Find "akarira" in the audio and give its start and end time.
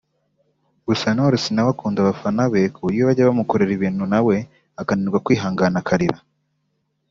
5.81-6.17